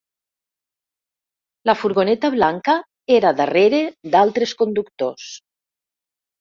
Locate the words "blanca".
2.37-2.79